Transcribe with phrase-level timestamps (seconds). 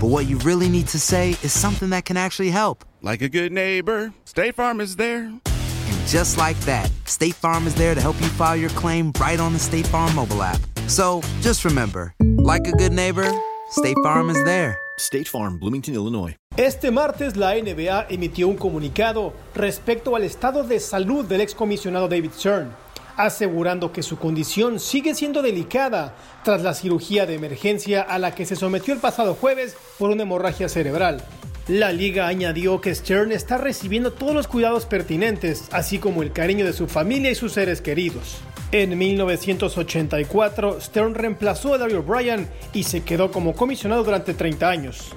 [0.00, 2.84] but what you really need to say is something that can actually help.
[3.02, 5.24] Like a good neighbor, State Farm is there.
[5.24, 9.40] And just like that, State Farm is there to help you file your claim right
[9.40, 10.60] on the State Farm mobile app.
[10.86, 13.30] So just remember, like a good neighbor,
[13.70, 14.78] State Farm is there.
[14.98, 16.36] State Farm, Bloomington, Illinois.
[16.56, 22.32] Este martes la NBA emitió un comunicado respecto al estado de salud del excomisionado David
[22.32, 22.70] Stern,
[23.16, 26.14] asegurando que su condición sigue siendo delicada
[26.44, 30.22] tras la cirugía de emergencia a la que se sometió el pasado jueves por una
[30.22, 31.22] hemorragia cerebral.
[31.68, 36.64] La liga añadió que Stern está recibiendo todos los cuidados pertinentes, así como el cariño
[36.64, 38.36] de su familia y sus seres queridos.
[38.72, 45.12] En 1984, Stern reemplazó a Daryl Bryan y se quedó como comisionado durante 30 años.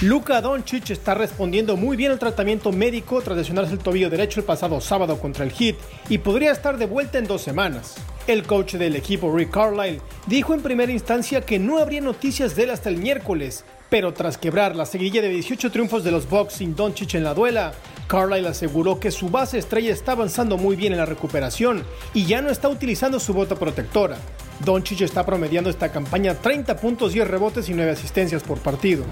[0.00, 4.46] Luka Doncic está respondiendo muy bien al tratamiento médico tras lesionarse el tobillo derecho el
[4.46, 5.76] pasado sábado contra el Heat
[6.08, 7.96] y podría estar de vuelta en dos semanas.
[8.26, 12.62] El coach del equipo Rick Carlisle dijo en primera instancia que no habría noticias de
[12.62, 16.54] él hasta el miércoles, pero tras quebrar la seguidilla de 18 triunfos de los Bucks
[16.54, 17.74] sin Doncic en la duela,
[18.10, 22.42] Carlisle aseguró que su base estrella está avanzando muy bien en la recuperación y ya
[22.42, 24.18] no está utilizando su bota protectora.
[24.64, 29.04] Doncic está promediando esta campaña 30 puntos, 10 rebotes y 9 asistencias por partido.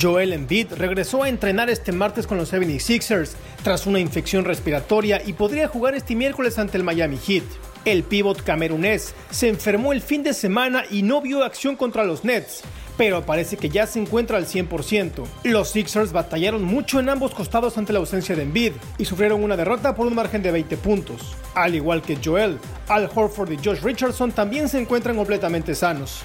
[0.00, 3.32] Joel Embiid regresó a entrenar este martes con los 76ers
[3.62, 7.44] tras una infección respiratoria y podría jugar este miércoles ante el Miami Heat.
[7.84, 12.24] El pívot camerunés se enfermó el fin de semana y no vio acción contra los
[12.24, 12.62] Nets,
[12.98, 15.24] pero parece que ya se encuentra al 100%.
[15.44, 19.56] Los Sixers batallaron mucho en ambos costados ante la ausencia de Embiid y sufrieron una
[19.56, 21.36] derrota por un margen de 20 puntos.
[21.54, 22.58] Al igual que Joel,
[22.88, 26.24] Al Horford y Josh Richardson también se encuentran completamente sanos.